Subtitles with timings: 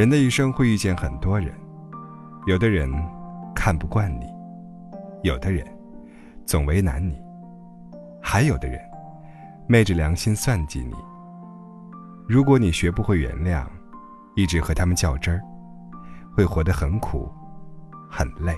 [0.00, 1.52] 人的一生会遇见很多人，
[2.46, 2.90] 有的人
[3.54, 4.24] 看不惯你，
[5.22, 5.62] 有的人
[6.46, 7.20] 总为难你，
[8.18, 8.80] 还有的人
[9.66, 10.94] 昧着良心算计你。
[12.26, 13.66] 如果你学不会原谅，
[14.36, 15.42] 一直和他们较真儿，
[16.34, 17.30] 会活得很苦，
[18.10, 18.56] 很累。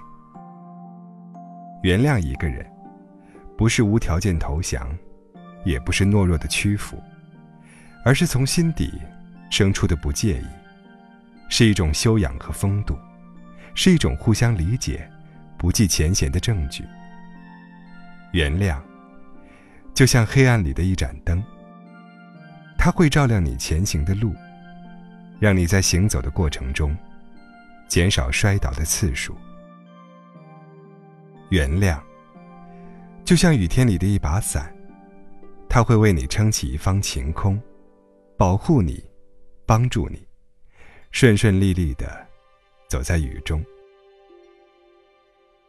[1.82, 2.64] 原谅一个人，
[3.58, 4.88] 不是无条件投降，
[5.64, 6.96] 也不是懦弱的屈服，
[8.04, 8.92] 而是从心底
[9.50, 10.46] 生出的不介意，
[11.54, 12.96] 是一种修养和风度，
[13.74, 15.06] 是一种互相理解、
[15.58, 16.82] 不计前嫌的证据。
[18.32, 18.80] 原谅，
[19.92, 21.44] 就像黑暗里的一盏灯，
[22.78, 24.34] 它会照亮你前行的路，
[25.38, 26.96] 让你在行走的过程中
[27.86, 29.36] 减少摔倒的次数。
[31.50, 32.00] 原谅，
[33.26, 34.74] 就像雨天里的一把伞，
[35.68, 37.60] 它会为你撑起一方晴空，
[38.38, 39.04] 保护你，
[39.66, 40.26] 帮助你，
[41.12, 42.26] 顺顺利利的
[42.88, 43.62] 走在雨中。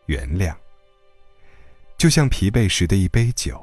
[0.05, 0.55] 原谅，
[1.97, 3.61] 就像疲惫时的一杯酒，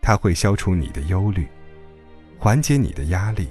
[0.00, 1.46] 它会消除你的忧虑，
[2.38, 3.48] 缓解你的压力，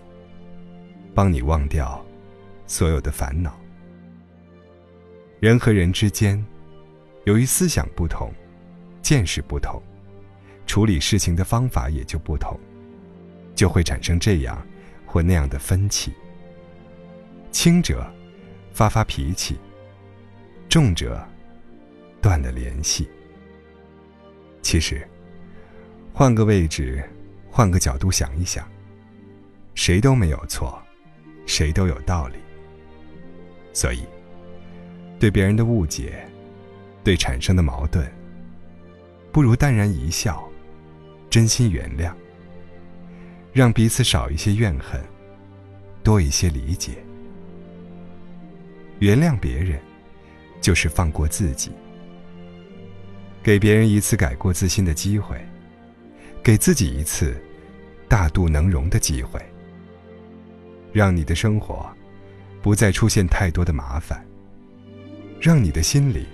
[1.14, 2.04] 帮你忘掉
[2.66, 3.58] 所有的烦恼。
[5.40, 6.44] 人和人之间。
[7.26, 8.34] 由于思想不同，
[9.02, 9.82] 见识不同，
[10.68, 12.60] 处理事情的方法也就不同，
[13.56, 14.62] 就会产生这样
[15.06, 16.12] 或那样的分歧。
[17.54, 18.06] 轻者
[18.74, 19.58] 发发脾气，
[20.68, 21.26] 重者
[22.20, 23.08] 断了联系。
[24.62, 25.08] 其实，
[26.12, 27.02] 换个位置，
[27.50, 28.68] 换个角度想一想，
[29.76, 30.82] 谁都没有错，
[31.46, 32.36] 谁都有道理。
[33.72, 34.04] 所以，
[35.20, 36.28] 对别人的误解。
[37.04, 38.10] 对产生的矛盾，
[39.30, 40.50] 不如淡然一笑，
[41.30, 42.14] 真心原谅，
[43.52, 45.04] 让彼此少一些怨恨，
[46.02, 47.04] 多一些理解。
[49.04, 49.78] 原谅别人，
[50.62, 51.72] 就是放过自己，
[53.44, 55.38] 给别人一次改过自新的机会，
[56.42, 57.36] 给自己一次
[58.08, 59.42] 大度能容的机会，
[60.94, 61.86] 让你的生活
[62.62, 64.26] 不再出现太多的麻烦，
[65.42, 66.26] 让你的心里。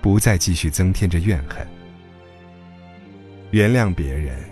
[0.00, 1.68] 不再继续增添着怨恨。
[3.50, 4.42] 原谅别人，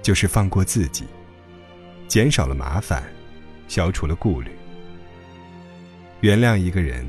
[0.00, 1.06] 就是放过自己，
[2.06, 3.02] 减少了麻烦，
[3.66, 4.52] 消除了顾虑。
[6.22, 7.04] 原谅一个人，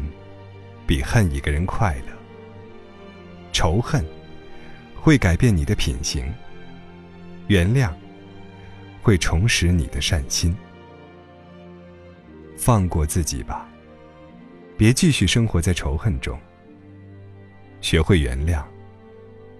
[0.87, 2.13] 比恨一个人快乐。
[3.51, 4.03] 仇恨
[4.95, 6.25] 会改变你的品行，
[7.47, 7.93] 原谅
[9.03, 10.55] 会重拾你的善心。
[12.57, 13.67] 放过自己吧，
[14.75, 16.39] 别继续生活在仇恨中。
[17.81, 18.63] 学会原谅，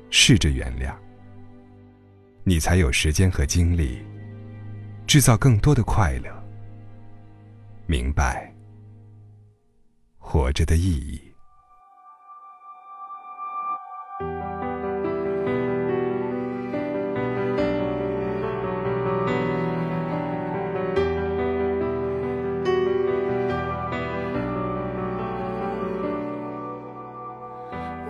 [0.09, 0.95] 试着原谅，
[2.43, 3.99] 你才有时间和精力
[5.05, 6.43] 制造更多的快乐。
[7.85, 8.52] 明白
[10.25, 11.21] 活着的意义。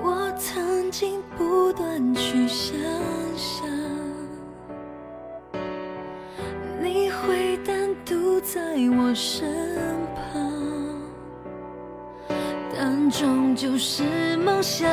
[0.01, 2.77] 我曾经不断去想
[3.35, 3.67] 象
[6.79, 8.61] 你会单独在
[8.97, 9.83] 我身
[13.09, 14.89] 终究是梦想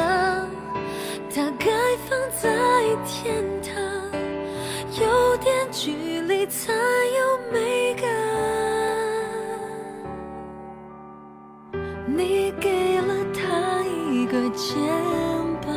[1.35, 1.71] 它该
[2.09, 2.51] 放在
[3.07, 3.83] 天堂
[5.01, 8.11] 有点距离才有美感。
[12.07, 14.77] 你给了他一个肩
[15.63, 15.73] 膀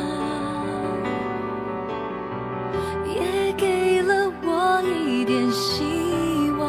[3.06, 5.84] 也给了我一点希
[6.58, 6.68] 望。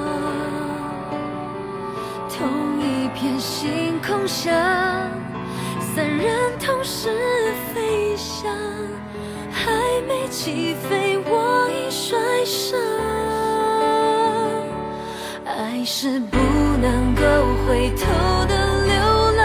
[2.30, 4.54] 同一片星空下
[6.86, 7.10] 是
[7.74, 8.48] 飞翔，
[9.52, 9.72] 还
[10.08, 12.16] 没起飞，我已摔
[12.46, 12.80] 伤。
[15.46, 17.24] 爱是不能够
[17.66, 18.06] 回头
[18.46, 19.44] 的流浪，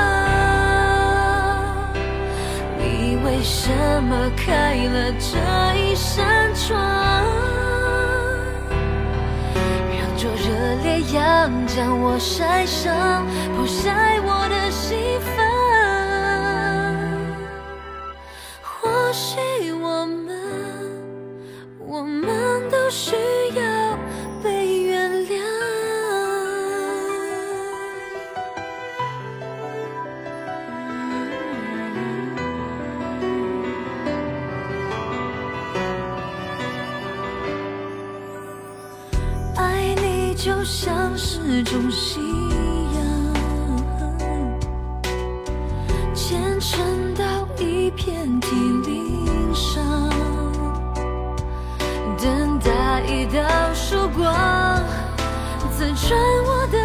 [2.76, 3.70] 你为什
[4.02, 5.38] 么开了这
[5.80, 6.78] 一扇窗？
[9.96, 10.44] 让灼热
[10.82, 13.24] 烈阳将我晒伤，
[13.56, 15.49] 不晒我的心房。
[19.10, 20.38] 可惜我们
[21.80, 23.16] 我们都需
[23.56, 23.98] 要
[24.40, 25.42] 被原谅。
[39.56, 42.22] 爱你就像是种信
[42.94, 43.00] 仰
[46.14, 47.29] 虔诚的
[47.60, 50.10] 一片体鳞伤。
[52.18, 53.40] 等待一道
[53.74, 54.82] 曙光，
[55.70, 56.79] 刺穿我的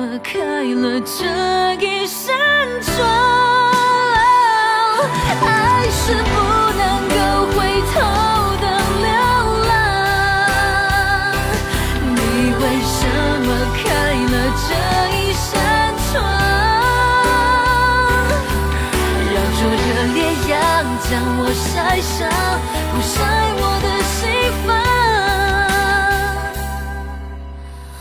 [0.00, 1.26] 么开了这
[1.84, 2.32] 一扇
[2.80, 2.96] 窗？
[5.42, 6.32] 爱是不
[6.80, 7.14] 能够
[7.52, 7.58] 回
[7.92, 7.94] 头
[8.62, 8.64] 的
[9.04, 9.08] 流
[9.68, 9.70] 浪，
[12.16, 12.16] 你
[12.56, 12.98] 为什
[13.44, 13.84] 么开
[14.24, 14.68] 了这
[15.18, 15.52] 一扇
[16.08, 16.10] 窗？
[19.34, 20.18] 让灼热烈
[20.48, 20.56] 阳
[21.10, 21.68] 将我晒
[22.00, 22.16] 伤，
[22.90, 23.12] 不晒
[23.60, 24.18] 我的心
[24.66, 24.68] 房。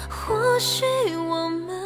[0.10, 0.18] 或
[0.60, 0.86] 许
[1.16, 1.79] 我们，